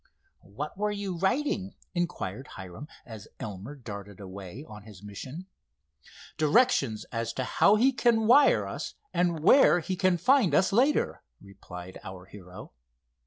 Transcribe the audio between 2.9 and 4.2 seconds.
as Elmer darted